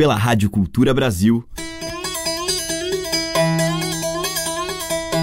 [0.00, 1.44] pela Rádio Cultura Brasil.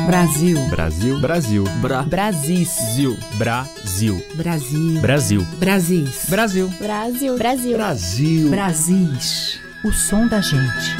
[0.05, 0.59] Brasil.
[0.67, 1.19] Brasil.
[1.21, 1.63] Brasil.
[1.81, 2.03] Bra.
[2.03, 2.75] Brasis.
[2.77, 3.17] Brasil.
[3.37, 4.21] Brasil.
[4.35, 4.99] Brasil.
[4.99, 5.41] Brasil.
[5.57, 6.25] Brasis.
[6.27, 6.69] Brasil.
[6.77, 7.37] Brasil.
[7.37, 7.77] Brasil.
[7.77, 8.49] Brasil.
[8.49, 9.59] Brasis.
[9.85, 10.91] O som da gente.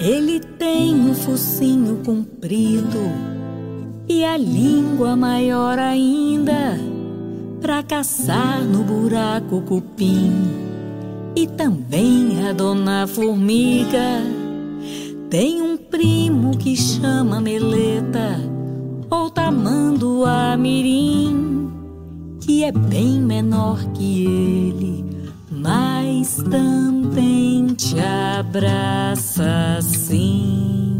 [0.00, 3.12] Ele tem um focinho comprido
[4.08, 6.78] e a língua maior ainda
[7.60, 10.63] para caçar no buraco cupim.
[11.36, 14.22] E também a dona formiga
[15.28, 18.40] tem um primo que chama Meleta
[19.10, 21.72] ou tamanduá mirim,
[22.40, 25.04] que é bem menor que ele,
[25.50, 30.94] mas também te abraça assim.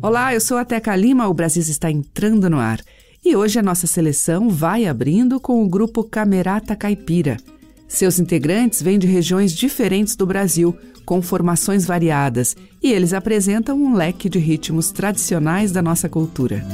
[0.00, 2.80] Olá, eu sou a Teca Lima, o Brasil está entrando no ar.
[3.24, 7.36] E hoje a nossa seleção vai abrindo com o grupo Camerata Caipira.
[7.92, 10.74] Seus integrantes vêm de regiões diferentes do Brasil,
[11.04, 16.64] com formações variadas, e eles apresentam um leque de ritmos tradicionais da nossa cultura.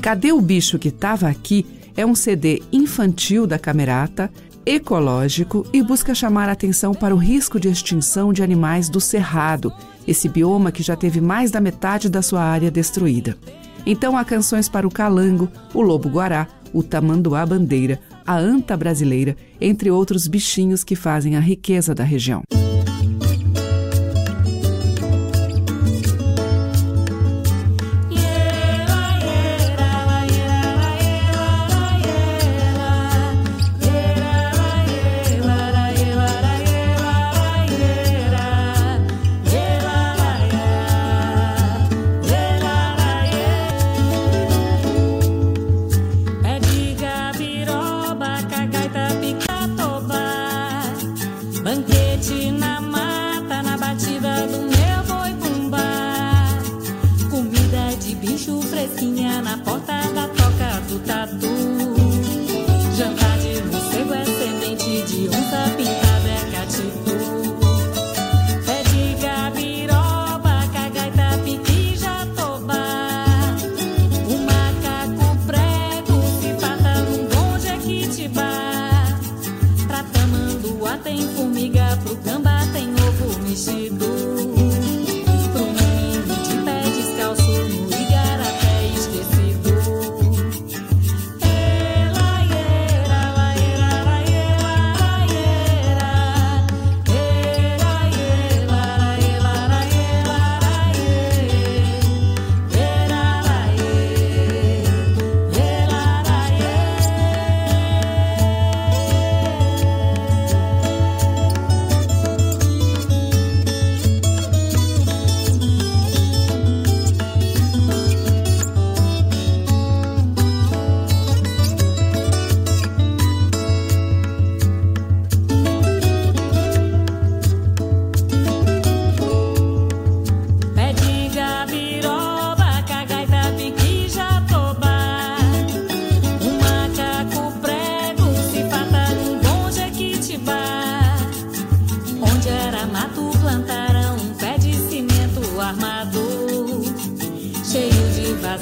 [0.00, 4.30] Cadê o Bicho que Tava Aqui é um CD infantil da Camerata,
[4.64, 9.70] ecológico e busca chamar a atenção para o risco de extinção de animais do Cerrado,
[10.06, 13.36] esse bioma que já teve mais da metade da sua área destruída.
[13.84, 19.90] Então há canções para o calango, o lobo-guará, o tamanduá bandeira, a anta brasileira, entre
[19.90, 22.42] outros bichinhos que fazem a riqueza da região.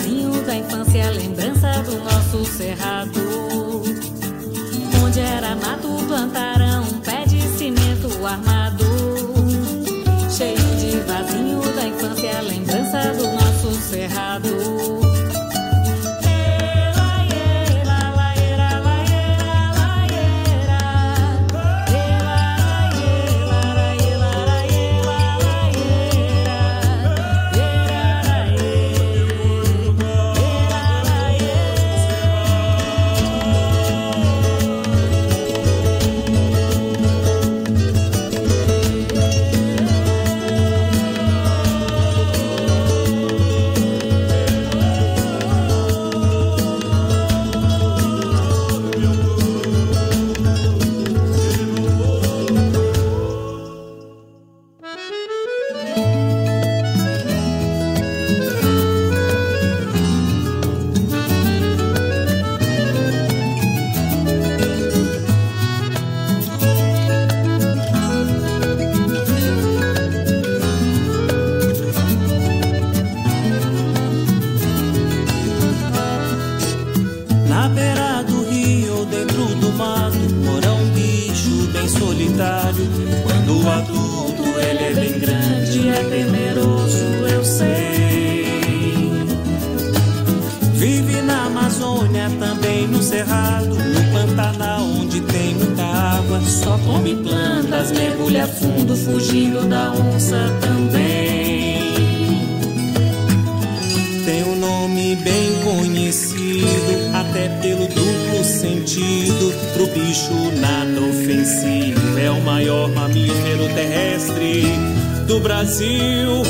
[0.06, 3.25] carinho da infância, lembrança do nosso cerrado.
[99.26, 101.92] Fugindo da onça também.
[104.24, 106.66] Tem um nome bem conhecido,
[107.12, 109.52] até pelo duplo sentido.
[109.74, 114.64] Pro bicho nada ofensivo, é o maior mamífero terrestre
[115.26, 116.44] do Brasil.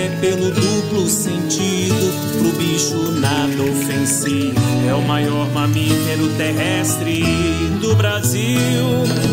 [0.00, 1.94] Até pelo duplo sentido.
[2.38, 7.22] Pro bicho nada ofensivo, é o maior mamífero terrestre
[7.80, 9.29] do Brasil.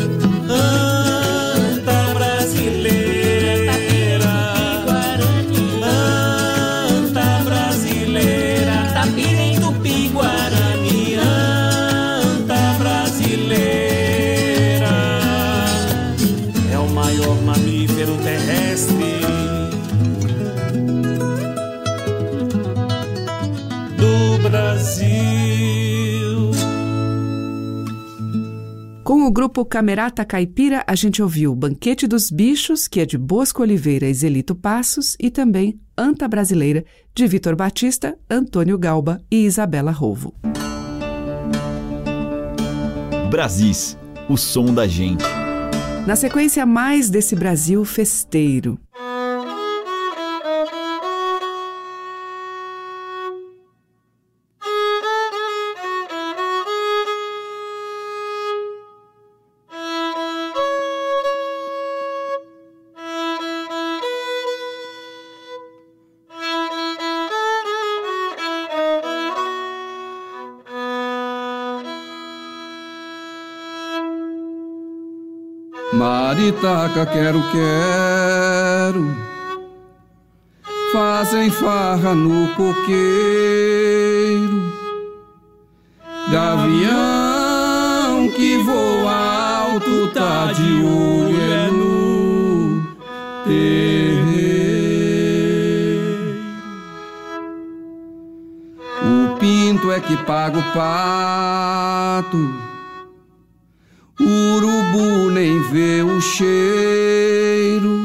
[29.57, 34.13] Grupo Camerata Caipira, a gente ouviu Banquete dos Bichos, que é de Bosco Oliveira e
[34.13, 40.31] Zelito Passos, e também Anta Brasileira, de Vitor Batista, Antônio Galba e Isabela Rovo.
[43.31, 43.97] Brasis,
[44.29, 45.23] o som da gente.
[46.05, 48.79] Na sequência, mais desse Brasil festeiro.
[76.57, 79.15] Maritaca, quero, quero.
[80.91, 82.97] Fazem farra no coqueiro.
[86.31, 86.89] Gavião
[88.35, 89.13] que voa
[89.61, 92.87] alto, tá de olho é no
[93.45, 94.17] terreiro.
[99.03, 102.67] O pinto é que paga o pato.
[104.19, 107.97] O urubu nem vê o cheiro.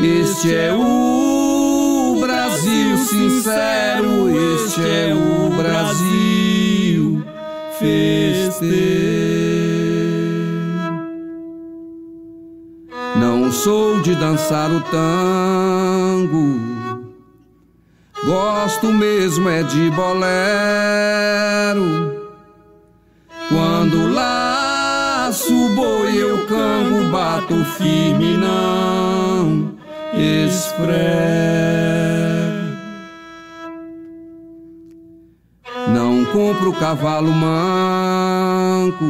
[0.00, 7.24] Este é o Brasil sincero, este é o Brasil
[7.78, 8.68] festeiro.
[13.16, 16.60] Não sou de dançar o tango,
[18.24, 20.18] gosto mesmo é de bolero.
[23.48, 29.74] Quando laço o boi eu cango, bato firme não
[30.12, 30.88] esfrego.
[35.94, 39.04] Não compro cavalo manco,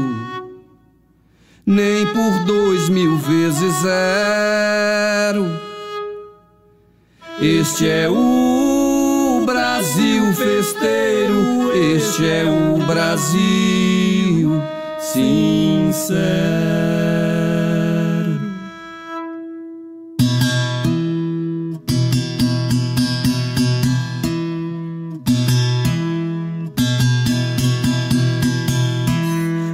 [1.66, 5.46] nem por dois mil vezes zero.
[7.40, 8.87] Este é o
[9.78, 14.60] Brasil festeiro, este é o Brasil
[14.98, 16.18] sincero.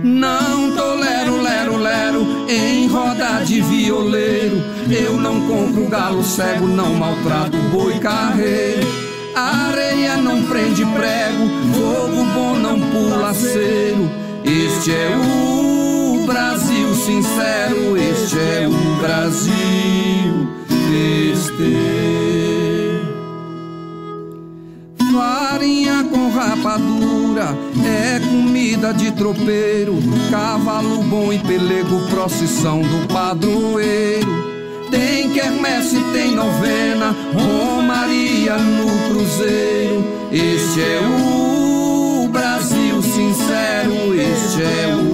[0.04, 4.62] Não tolero, lero, lero em roda de violeiro.
[4.90, 9.03] Eu não compro galo cego, não maltrato boi carreiro.
[9.34, 14.08] Areia não prende prego, fogo bom não pula cero.
[14.44, 21.94] Este é o Brasil sincero, este é o Brasil festeiro.
[25.12, 29.94] Farinha com rapadura é comida de tropeiro.
[30.30, 34.33] Cavalo bom e pelego, procissão do padroeiro.
[34.94, 40.04] Tem quermesse, tem novena, Romaria no cruzeiro.
[40.30, 45.13] Este é o Brasil sincero, este é o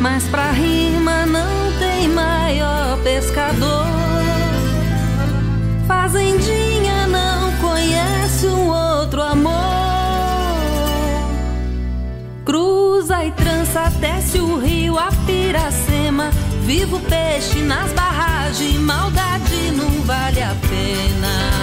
[0.00, 3.84] Mas pra rima não tem maior pescador.
[5.86, 9.52] Fazendinha não conhece um outro amor.
[12.46, 16.30] Cruza e trança, desce o rio, a piracema.
[16.62, 21.59] Vivo peixe nas barragens, maldade não vale a pena.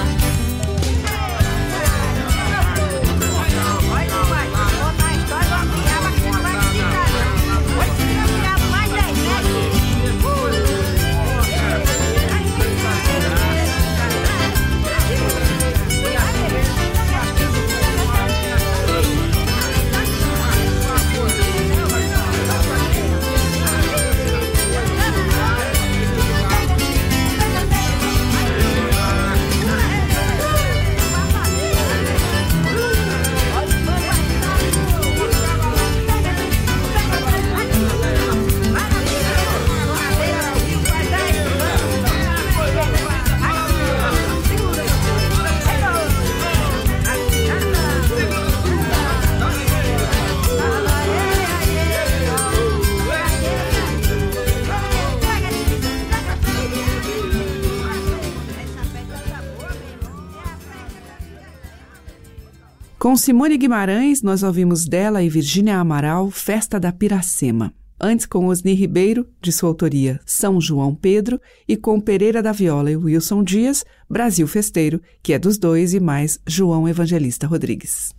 [63.17, 67.73] Com Simone Guimarães, nós ouvimos dela e Virgínia Amaral, Festa da Piracema.
[67.99, 72.91] Antes, com Osni Ribeiro, de sua autoria São João Pedro, e com Pereira da Viola
[72.91, 78.13] e Wilson Dias, Brasil Festeiro, que é dos dois, e mais João Evangelista Rodrigues.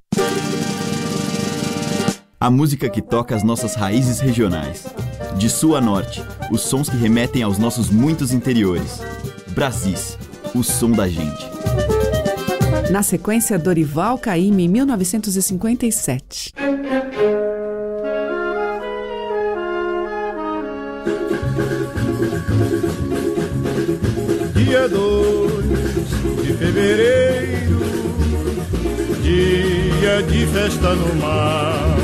[2.41, 4.85] A música que toca as nossas raízes regionais.
[5.39, 8.99] De sul a norte, os sons que remetem aos nossos muitos interiores.
[9.55, 10.19] Brasis,
[10.57, 11.58] o som da gente.
[12.91, 16.55] Na sequência, Dorival Caymmi, 1957.
[24.55, 25.63] Dia 2
[26.43, 27.79] de fevereiro,
[29.23, 31.97] dia de festa no mar.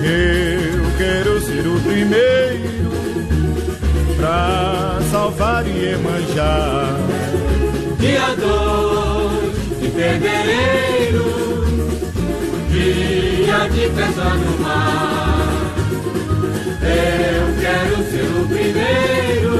[0.00, 2.90] Eu quero ser o primeiro
[4.16, 7.05] pra salvar e manjar.
[13.76, 15.46] De festa no mar.
[16.80, 19.52] Eu quero ser o primeiro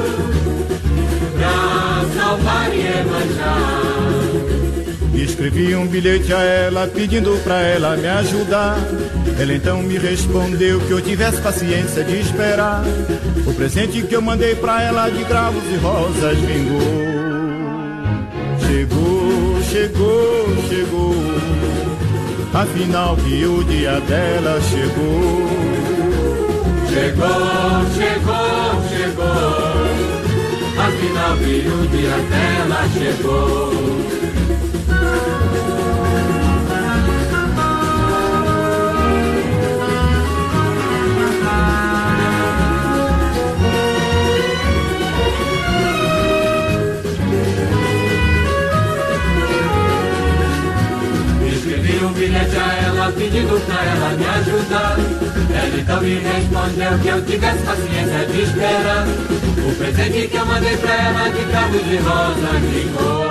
[1.36, 3.82] pra salvar e manjar.
[5.14, 8.78] Escrevi um bilhete a ela pedindo pra ela me ajudar.
[9.38, 12.84] Ela então me respondeu que eu tivesse paciência de esperar.
[13.46, 16.80] O presente que eu mandei pra ela de cravos e rosas vingou.
[18.66, 19.26] Chegou
[19.70, 21.95] chegou, chegou.
[22.56, 25.46] Afinal que o dia dela chegou.
[26.88, 29.76] Chegou, chegou, chegou.
[30.78, 34.25] Afinal que o dia dela chegou.
[52.26, 54.96] Bilhete a ela pedindo pra ela me ajudar.
[55.54, 59.06] Ela então me respondeu que eu tivesse paciência de esperar.
[59.06, 63.26] O presente que eu mandei pra ela de cabos de rosa ligou.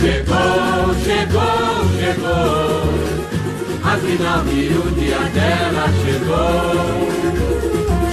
[0.00, 2.94] Chegou, chegou, chegou.
[3.84, 7.04] Afinal que o dia dela chegou.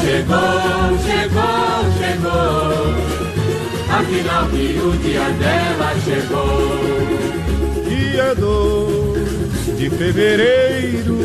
[0.02, 2.72] Chegou, chegou, chegou.
[3.92, 7.32] Afinal que o dia dela chegou.
[7.88, 9.21] Dia 2
[9.82, 11.18] de fevereiro,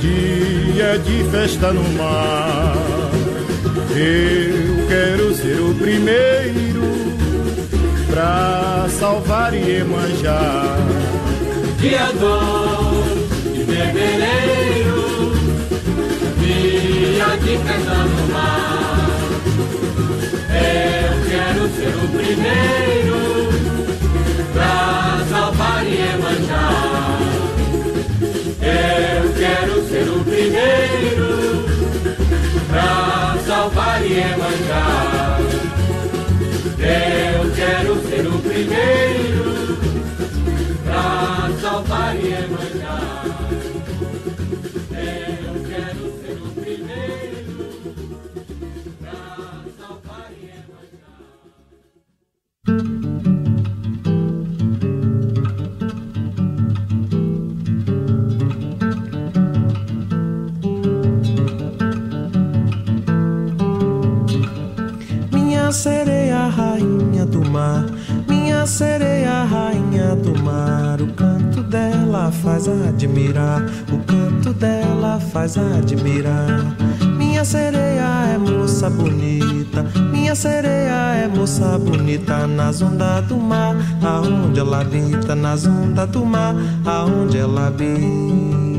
[0.00, 2.74] dia de festa no mar.
[3.94, 6.82] Eu quero ser o primeiro
[8.10, 10.76] pra salvar e manjar.
[11.78, 15.32] Dia 2 de fevereiro,
[16.40, 19.10] dia de festa no mar.
[20.50, 22.92] Eu quero ser o primeiro
[25.52, 27.18] salvar e manjar.
[28.62, 31.64] Eu quero ser o primeiro
[32.68, 35.40] pra salvar e manjar.
[36.78, 39.78] Eu quero ser o primeiro
[40.84, 43.51] pra salvar e manjar.
[65.72, 67.86] Sereia, rainha do mar.
[68.28, 71.00] Minha sereia, rainha do mar.
[71.00, 73.62] O canto dela faz admirar.
[73.90, 76.76] O canto dela faz admirar.
[77.16, 79.82] Minha sereia é moça bonita.
[80.12, 82.46] Minha sereia é moça bonita.
[82.46, 85.34] Nas ondas do mar, aonde ela habita.
[85.34, 86.54] Nas ondas do mar,
[86.84, 88.71] aonde ela habita.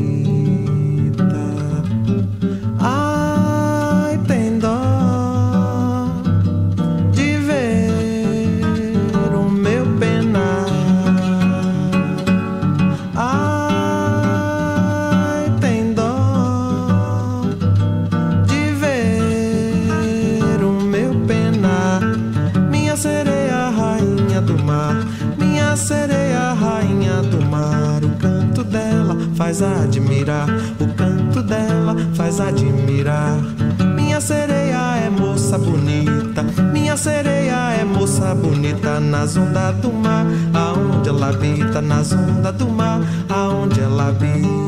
[39.23, 41.81] Nas ondas do mar, aonde ela habita.
[41.81, 44.62] Nas ondas do mar, aonde ela habita.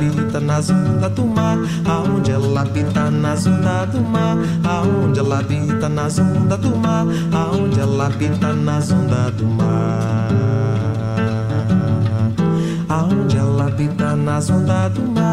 [0.00, 0.40] habita.
[0.40, 3.10] Nas ondas do mar, aonde ela habita.
[3.10, 5.88] Nas ondas do mar, aonde ela habita.
[5.88, 8.54] Nas ondas do mar, aonde ela habita.
[8.54, 10.30] Nas ondas do mar.
[12.88, 15.32] Aonde ela habita nas ondas do mar.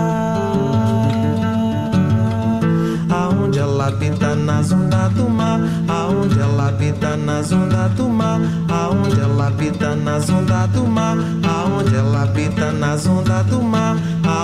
[3.10, 5.60] Aonde ela habita nas ondas do mar.
[5.88, 8.40] Aonde ela habita nas ondas do mar.
[8.70, 11.18] Aonde ela habita nas ondas do mar.
[11.44, 13.96] Aonde ela habita nas ondas do mar.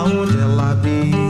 [0.06, 1.24] Ela habita.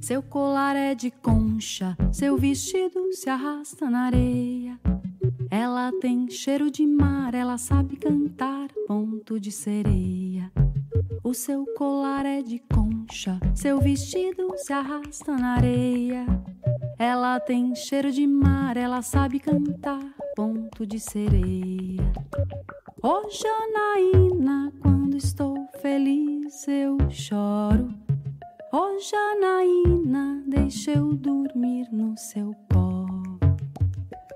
[0.00, 4.78] Seu colar é de concha, seu vestido se arrasta na areia.
[5.50, 10.52] Ela tem cheiro de mar, ela sabe cantar ponto de sereia.
[11.24, 16.26] O seu colar é de concha, seu vestido se arrasta na areia.
[16.96, 22.12] Ela tem cheiro de mar, ela sabe cantar ponto de sereia.
[23.02, 27.94] Ô Janaína, quando estou feliz eu choro.
[28.72, 33.38] Ô Janaína, deixa eu dormir no seu colo.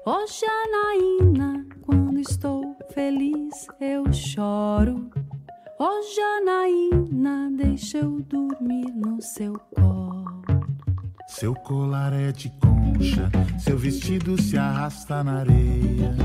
[0.07, 5.11] Ô Janaína, quando estou feliz eu choro.
[5.79, 10.08] Ô Janaína, deixa eu dormir no seu colo.
[11.29, 16.17] Seu colar é de concha, seu vestido se arrasta na areia.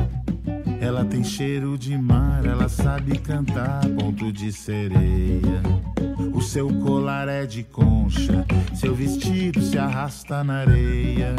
[0.79, 5.61] Ela tem cheiro de mar, ela sabe cantar ponto de sereia.
[6.33, 11.35] O seu colar é de concha, seu vestido se arrasta na areia.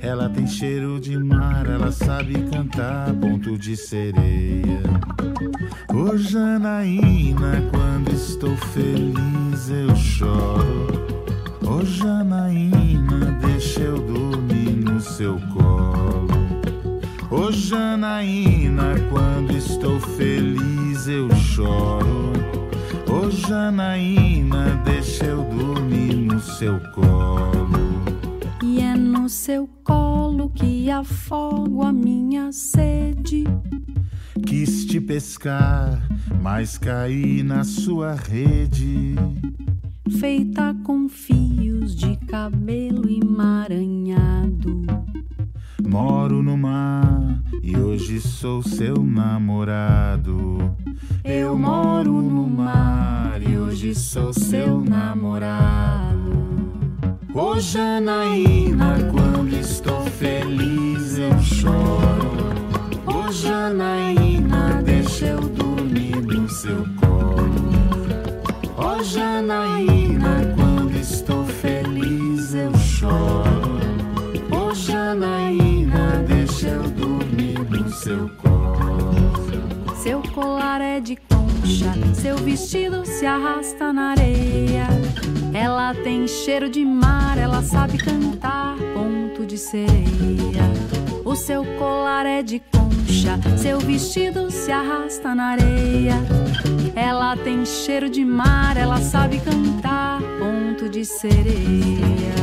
[0.00, 4.82] Ela tem cheiro de mar, ela sabe cantar ponto de sereia.
[5.88, 11.11] Ô Janaína, quando estou feliz eu choro.
[11.72, 16.28] Ô Janaína, deixa eu dormir no seu colo.
[17.30, 22.34] Ô Janaína, quando estou feliz eu choro.
[23.10, 28.04] Ô Janaína, deixa eu dormir no seu colo.
[28.62, 33.44] E é no seu colo que afogo a minha sede.
[34.46, 36.06] Quis te pescar,
[36.42, 39.14] mas caí na sua rede.
[40.20, 41.08] Feita com
[41.90, 44.82] de cabelo emaranhado.
[45.84, 50.74] Moro no mar e hoje sou seu namorado.
[51.24, 56.32] Eu moro no mar e hoje sou seu namorado.
[57.34, 62.52] Ô Janaína, quando estou feliz eu choro.
[63.06, 67.72] Ô Janaína, deixa eu dormir no seu colo.
[68.76, 70.01] Ô Janaína,
[74.50, 79.96] Ô Janaína, deixa eu dormir no seu colo.
[79.96, 84.88] Seu colar é de concha, seu vestido se arrasta na areia.
[85.54, 90.62] Ela tem cheiro de mar, ela sabe cantar ponto de sereia.
[91.24, 96.14] O seu colar é de concha, seu vestido se arrasta na areia.
[96.96, 102.41] Ela tem cheiro de mar, ela sabe cantar ponto de sereia.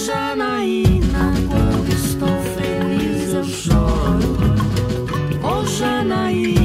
[0.00, 4.38] Ô Janaína, quando estou feliz eu choro.
[5.42, 6.59] Ô Janaína,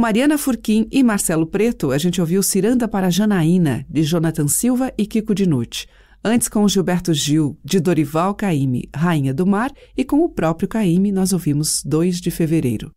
[0.00, 5.04] Mariana Furquim e Marcelo Preto, a gente ouviu Ciranda para Janaína, de Jonathan Silva e
[5.04, 5.86] Kiko Dinucci.
[6.24, 11.12] Antes, com Gilberto Gil, de Dorival Caymmi, Rainha do Mar, e com o próprio Caymmi,
[11.12, 12.90] nós ouvimos 2 de fevereiro.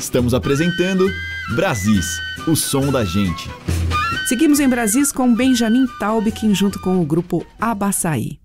[0.00, 1.06] Estamos apresentando
[1.54, 2.06] Brasis,
[2.48, 3.50] o som da gente.
[4.26, 8.43] Seguimos em Brasis com Benjamin Taubkin junto com o grupo Abaçaí.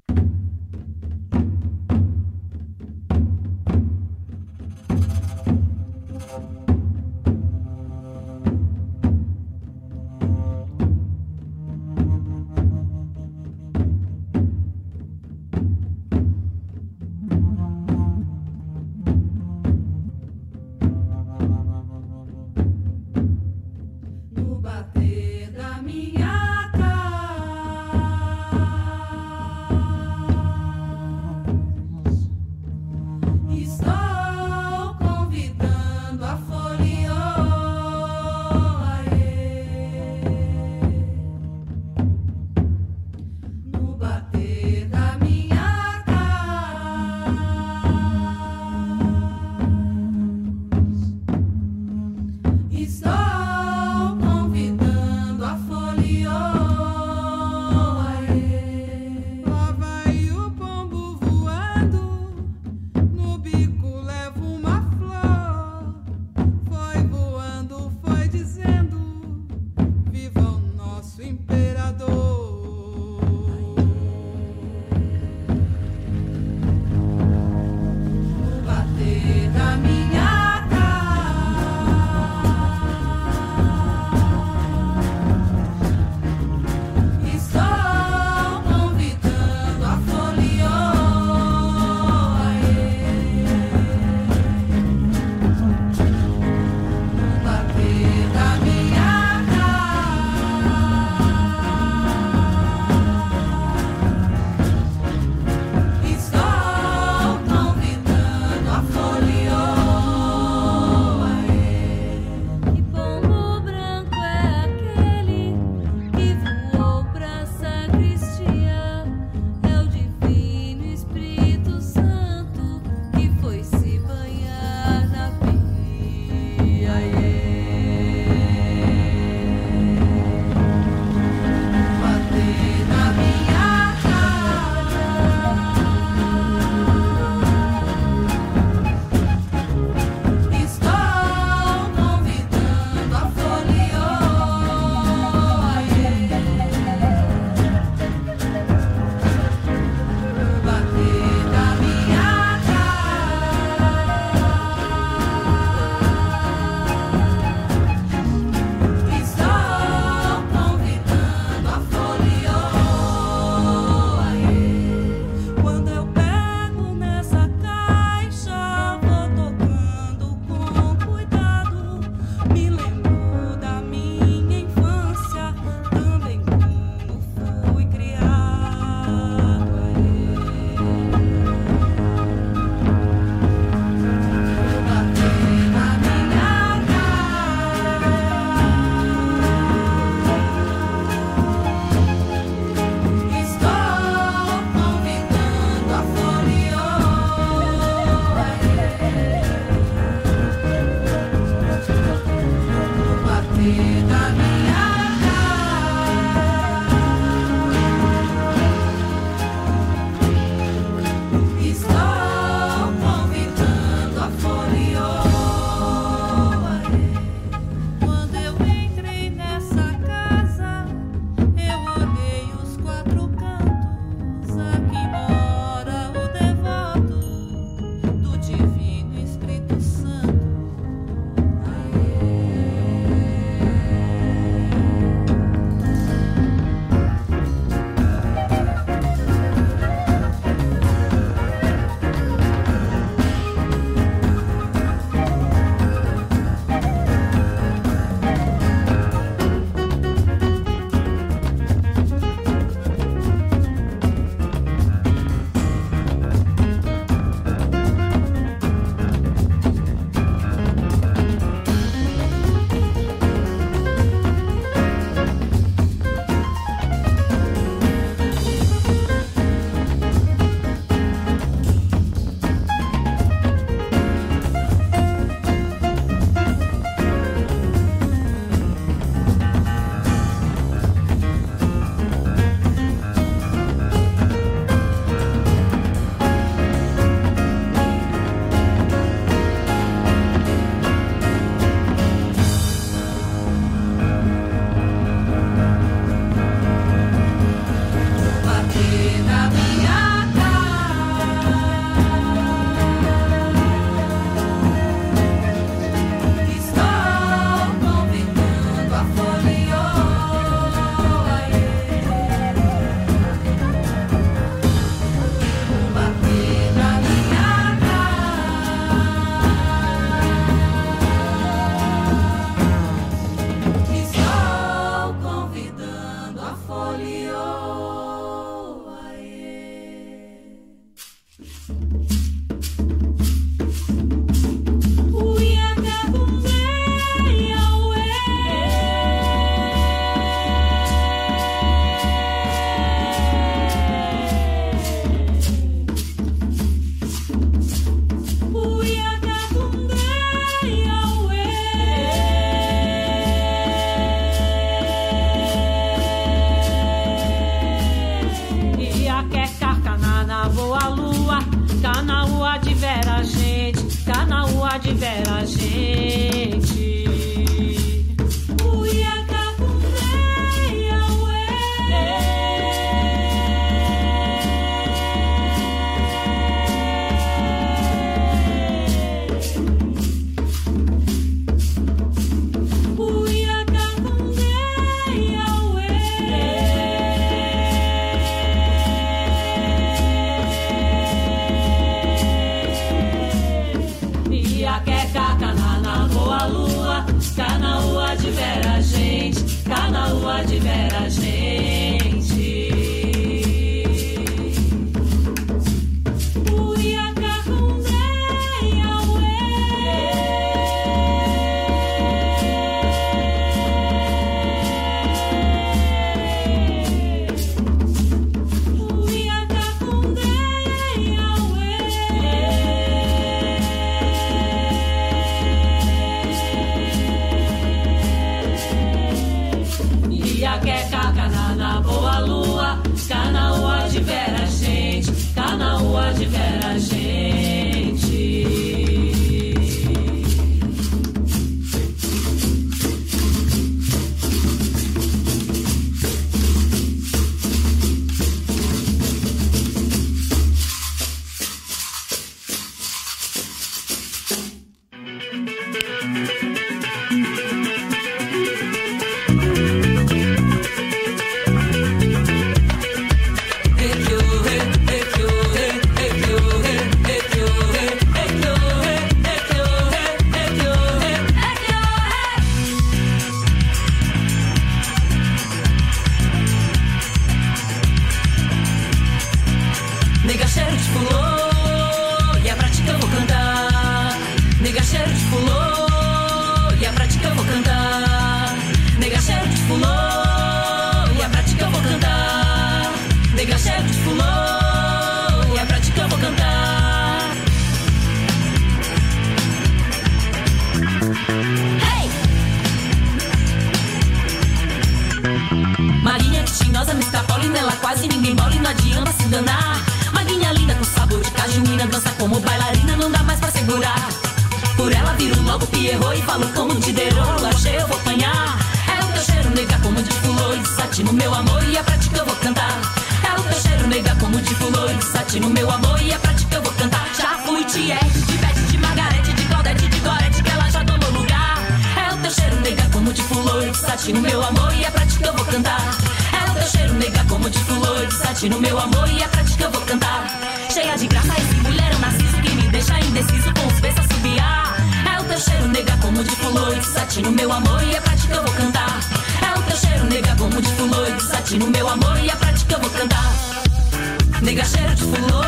[554.80, 555.44] Nega cheiro de fulô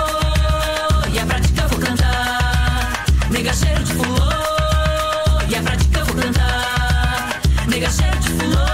[1.14, 3.06] e a prática eu vou cantar.
[3.30, 4.32] Nega cheiro de fulô
[5.50, 7.42] e a prática eu vou cantar.
[7.68, 8.68] Nega cheiro de fulô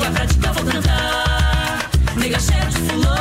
[0.00, 1.90] e a prática eu vou cantar.
[2.16, 3.16] Nega cheiro de fulô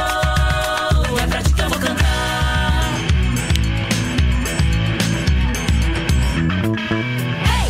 [1.17, 2.93] e a prática eu vou cantar.
[7.49, 7.69] Hey!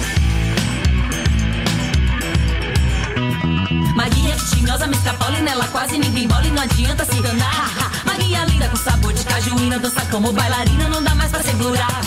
[3.95, 7.72] Maria tinhosa me escapole nela quase ninguém bola e não adianta se danar
[9.53, 12.01] Menina dança como bailarina, não dá mais pra segurar.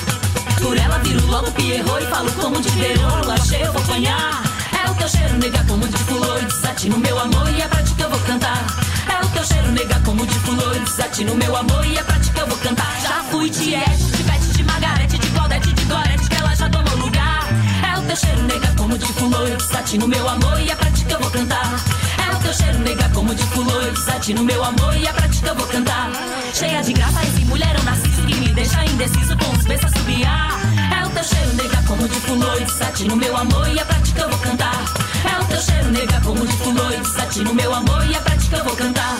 [0.61, 4.43] Por ela viro logo Pierrot e falo como de Verolo, achei eu vou apanhar.
[4.85, 7.95] É o teu cheiro, nega, como de fulor, desatino meu amor e é pra ti
[7.95, 8.67] que eu vou cantar.
[9.09, 12.33] É o teu cheiro, nega, como de fulor, desatino meu amor e é pra ti
[12.33, 13.01] que eu vou cantar.
[13.01, 16.69] Já fui de Ed, de Betty, de Margarete, de Claudete, de Gorete, que ela já
[16.69, 17.47] tomou lugar.
[17.95, 21.05] É o teu cheiro, nega, como de fulor, desatino meu amor e é pra ti
[21.05, 21.96] que eu vou cantar.
[22.27, 25.15] É o teu cheiro, nega, como de fulô Eu desatino meu amor e é a
[25.15, 26.11] prática eu vou cantar.
[26.53, 30.59] Cheia de graça, esse eu nasci, Que me deixa indeciso com os beijos a subiar
[31.01, 33.85] É o teu cheiro, nega, como de fulô Eu desatino meu amor e é a
[33.85, 34.85] prática eu vou cantar.
[35.25, 38.21] É o teu cheiro, nega, como de fulô Eu desatino meu amor e é a
[38.21, 39.17] prática eu vou cantar.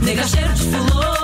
[0.00, 1.19] Nega, cheiro de fulô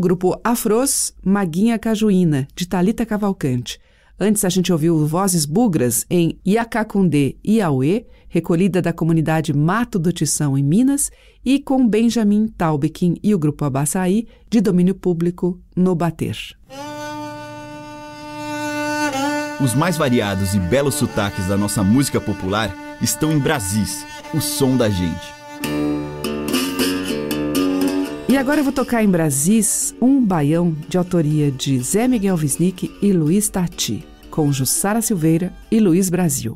[0.00, 3.78] o grupo Afros Maguinha Cajuína, de Talita Cavalcante.
[4.18, 10.56] Antes a gente ouviu Vozes Bugras em Iacacundê, Iauê, recolhida da comunidade Mato do Tição,
[10.56, 11.10] em Minas,
[11.44, 16.38] e com Benjamin Taubekin e o grupo Abaçaí, de domínio público, no Bater.
[19.62, 24.78] Os mais variados e belos sotaques da nossa música popular estão em Brasis, o som
[24.78, 25.39] da gente.
[28.30, 32.88] E agora eu vou tocar em Brasis um baião de autoria de Zé Miguel Wisnik
[33.02, 36.54] e Luiz Tati, com Jussara Silveira e Luiz Brasil.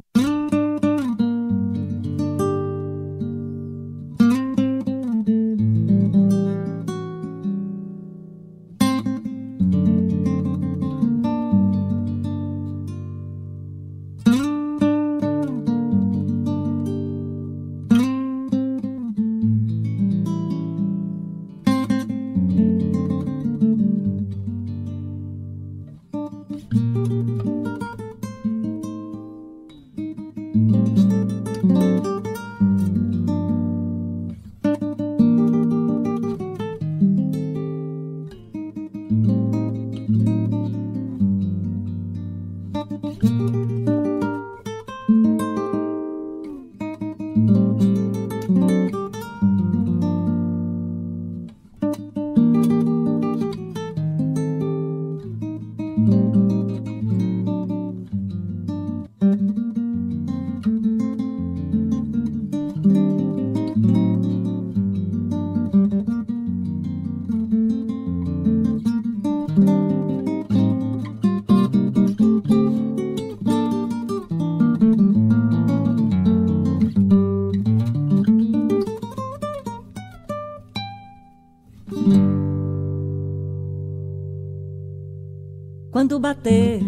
[85.95, 86.83] Quando bater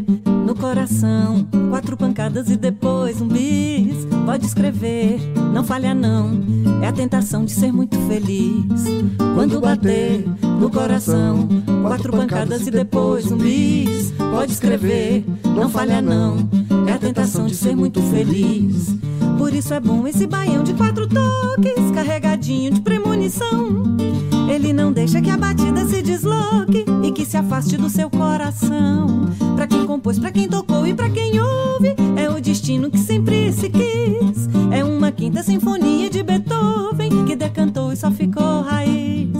[0.45, 4.05] no coração, quatro pancadas e depois um bis.
[4.25, 5.21] Pode escrever,
[5.55, 6.41] não falha não.
[6.83, 8.83] É a tentação de ser muito feliz.
[9.37, 11.49] Quando bater no coração,
[11.83, 14.11] quatro pancadas e depois um bis.
[14.11, 16.39] Pode escrever, não falha não.
[16.89, 18.93] É a tentação de ser muito feliz.
[19.39, 23.97] Por isso é bom esse baião de quatro toques, carregadinho de premonição.
[24.49, 29.29] Ele não deixa que a batida se desloque e que se afaste do seu coração.
[29.55, 33.53] Pra quem compôs, pra quem tocou e pra quem ouve, é o destino que sempre
[33.53, 34.49] se quis.
[34.71, 39.31] É uma quinta sinfonia de Beethoven que decantou e só ficou raiz.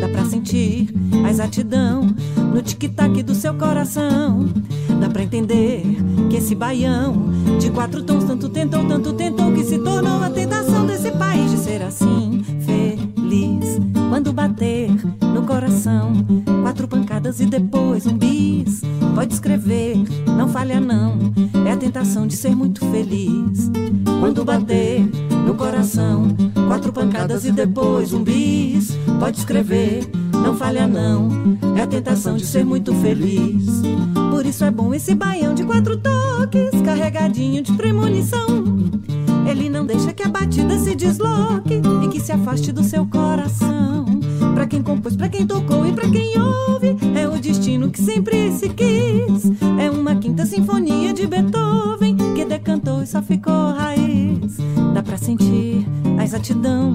[0.00, 0.88] Dá pra sentir
[1.26, 2.14] a exatidão
[2.54, 4.48] no tic-tac do seu coração.
[5.00, 5.82] Dá pra entender
[6.30, 10.86] que esse baião de quatro tons tanto tentou, tanto tentou que se tornou a tentação
[10.86, 13.80] desse país de ser assim feliz.
[14.08, 14.88] Quando bater
[15.20, 16.12] no coração,
[16.62, 18.82] quatro pancadas e depois um bis.
[19.14, 19.96] Pode escrever,
[20.26, 21.18] não falha não.
[21.66, 23.68] É a tentação de ser muito feliz.
[24.20, 25.00] Quando bater
[25.44, 26.28] no coração,
[26.68, 28.96] quatro pancadas e depois um bis.
[29.18, 30.08] Pode escrever,
[30.46, 31.28] não falha não.
[31.76, 33.82] É a tentação de ser muito feliz.
[34.30, 38.64] Por isso é bom esse baião de quatro toques, carregadinho de premonição.
[39.48, 44.06] Ele não deixa que a batida se desloque e que se afaste do seu coração.
[44.54, 48.52] Pra quem compôs, pra quem tocou e pra quem ouve, é o destino que sempre
[48.52, 49.50] se quis.
[49.80, 54.58] É uma quinta sinfonia de Beethoven que decantou e só ficou raiz.
[54.94, 55.84] Dá pra sentir
[56.16, 56.94] a exatidão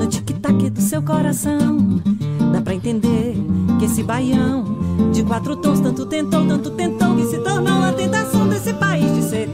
[0.00, 2.00] no tic-tac do seu coração.
[2.58, 3.36] Dá pra entender
[3.78, 4.64] que esse baião
[5.12, 9.22] de quatro tons tanto tentou, tanto tentou que se tornou a tentação desse país de
[9.22, 9.48] ser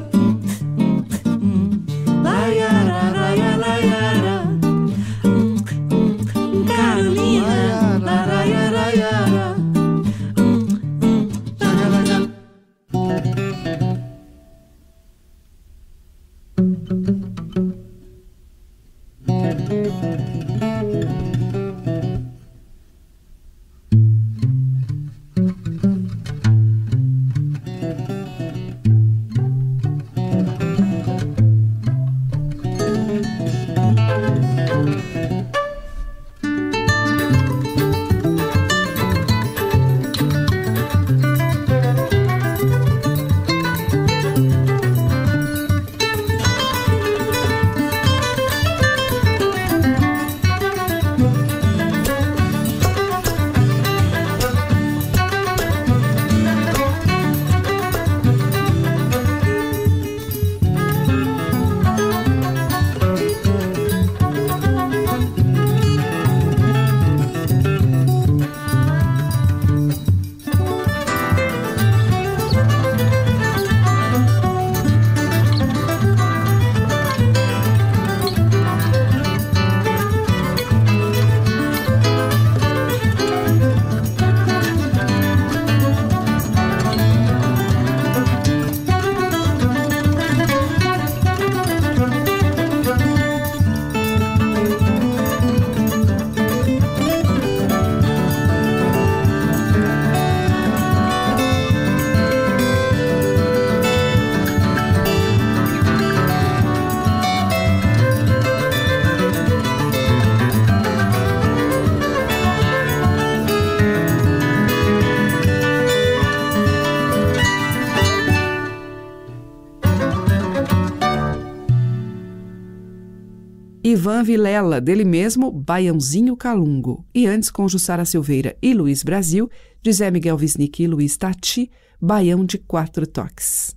[123.94, 127.04] Ivan Vilela, dele mesmo, Baiãozinho Calungo.
[127.14, 129.48] E antes, com Jussara Silveira e Luiz Brasil,
[129.80, 131.70] de Zé Miguel Wisnik e Luiz Tati,
[132.02, 133.72] Baião de Quatro Toques.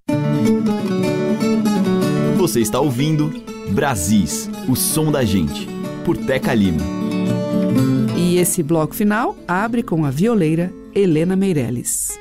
[2.35, 3.31] Você está ouvindo
[3.69, 5.67] Brasis, o som da gente,
[6.03, 6.81] por Teca Lima.
[8.17, 12.17] E esse bloco final abre com a violeira Helena Meirelles.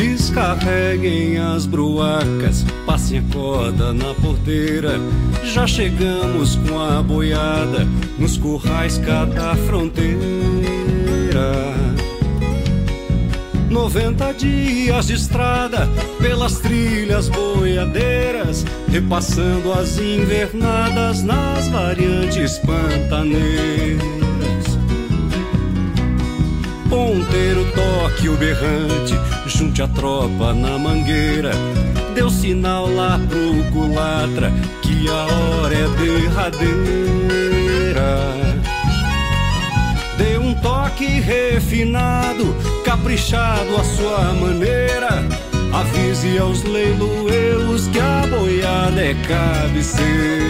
[0.00, 4.94] Descarreguem as bruacas, passem a corda na porteira.
[5.44, 7.86] Já chegamos com a boiada
[8.18, 10.16] nos currais cada fronteira.
[13.68, 15.86] Noventa dias de estrada
[16.18, 24.00] pelas trilhas boiadeiras, repassando as invernadas nas variantes pantaneiras.
[26.88, 29.14] Ponteiro toque o berrante,
[29.60, 31.50] junte a tropa na mangueira.
[32.14, 34.50] Deu sinal lá pro culatra
[34.80, 36.70] que a hora é derradeira.
[40.16, 42.56] Dê um toque refinado,
[42.86, 45.22] caprichado à sua maneira.
[45.72, 50.40] Avise aos leiloeiros que a boiada é cabeceira.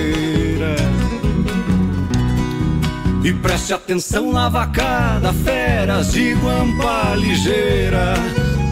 [3.24, 8.14] E preste atenção na vacada, feras de guampa ligeira.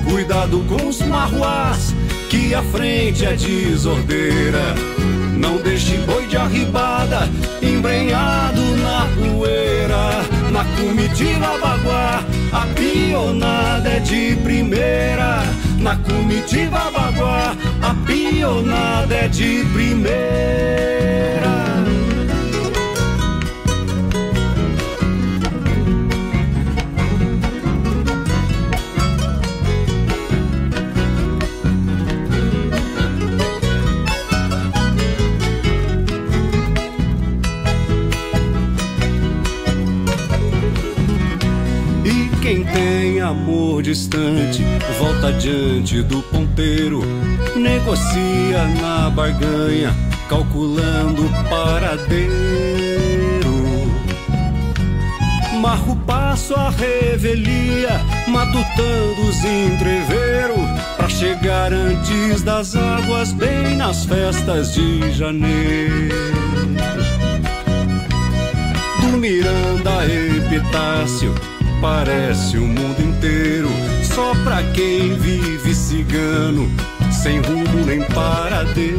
[0.09, 1.95] Cuidado com os marruás,
[2.31, 4.75] que a frente é desordeira.
[5.37, 7.29] Não deixe boi de arribada,
[7.63, 10.25] embrenhado na poeira.
[10.51, 15.43] Na comitiva baguá, a pionada é de primeira.
[15.79, 20.98] Na comitiva baguá, a pionada é de primeira.
[43.29, 44.65] Amor distante,
[44.99, 47.03] volta diante do ponteiro,
[47.55, 49.95] negocia na barganha,
[50.31, 52.09] calculando o paradeiro.
[55.61, 64.73] Marro passo a revelia, matutando os entreveros, pra chegar antes das águas, bem nas festas
[64.73, 66.17] de janeiro.
[69.03, 71.35] Do Miranda Epitácio
[71.81, 73.08] parece o mundo
[74.03, 76.71] só pra quem vive cigano,
[77.11, 78.99] sem rumo nem paradeiro.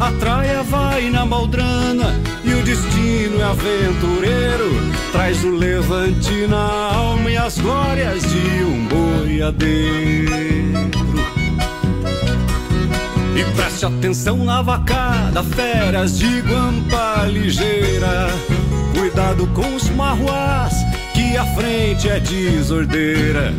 [0.00, 2.14] A traia vai na maldrana
[2.44, 4.70] e o destino é aventureiro.
[5.12, 10.32] Traz o levante na alma e as glórias de um boiadeiro.
[13.36, 18.28] E preste atenção na vacada, feras de guampa ligeira.
[18.94, 20.74] Cuidado com os marruás,
[21.14, 23.54] que a frente é desordeira.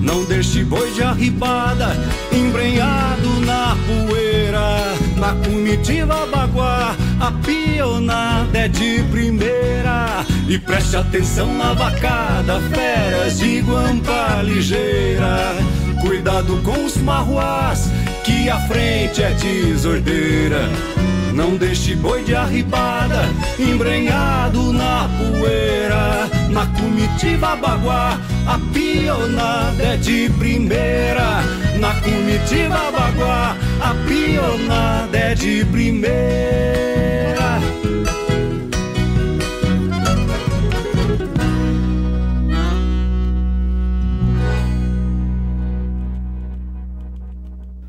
[0.00, 1.96] Não deixe boi de arribada,
[2.32, 4.94] embrenhado na poeira.
[5.16, 10.24] Na comitiva baguá, a pionada é de primeira.
[10.48, 15.54] E preste atenção na vacada, feras de guampa ligeira.
[16.00, 17.90] Cuidado com os marruás,
[18.24, 20.68] que a frente é desordeira.
[21.34, 23.22] Não deixe boi de arribada,
[23.58, 26.28] embrenhado na poeira.
[26.50, 31.42] Na comitiva baguá, a pionada é de primeira.
[31.78, 36.50] Na comitiva baguá, a pionada é de primeira.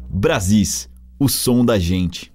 [0.10, 0.88] Brasis,
[1.20, 2.32] o som da gente.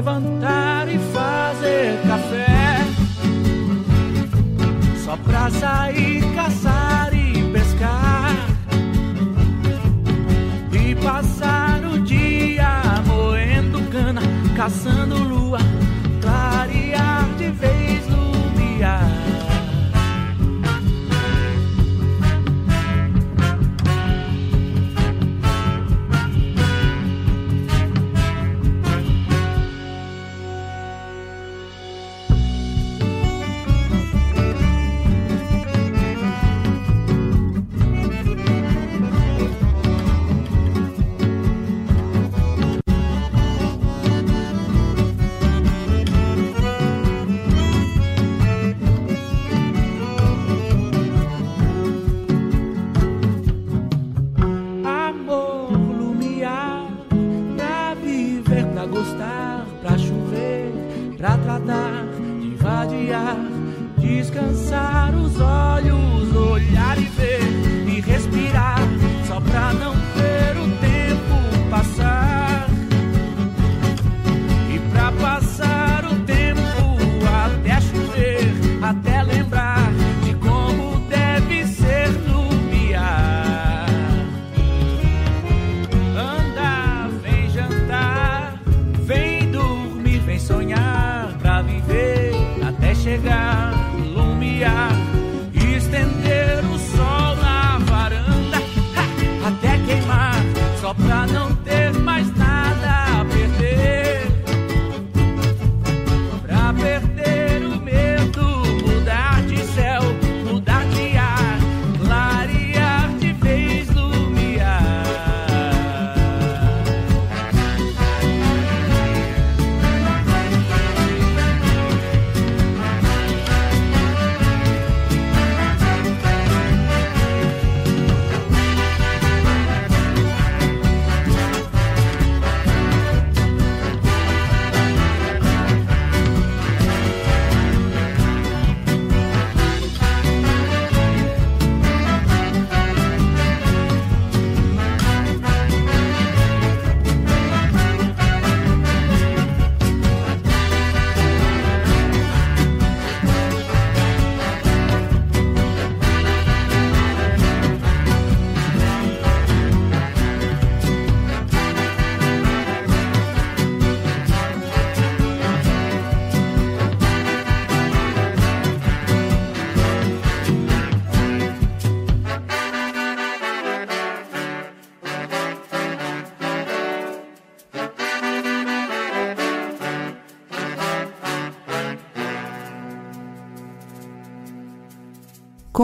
[0.00, 2.78] Levantar e fazer café.
[5.04, 8.34] Só pra sair, caçar e pescar.
[10.72, 14.22] E passar o dia moendo cana,
[14.56, 14.99] caçando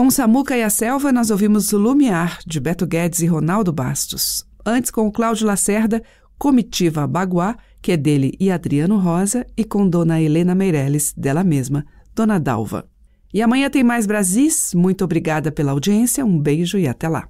[0.07, 4.47] Com Samuca e a Selva, nós ouvimos Lumiar, de Beto Guedes e Ronaldo Bastos.
[4.65, 6.01] Antes, com Cláudio Lacerda,
[6.37, 11.85] Comitiva Baguá, que é dele e Adriano Rosa, e com Dona Helena Meirelles, dela mesma,
[12.15, 12.87] Dona Dalva.
[13.33, 14.73] E amanhã tem mais Brasis.
[14.73, 17.27] Muito obrigada pela audiência, um beijo e até lá.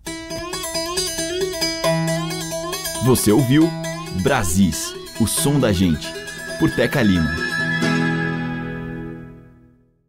[3.05, 3.67] Você ouviu
[4.21, 6.13] Brasis, o som da gente,
[6.59, 7.56] por Teca Lima.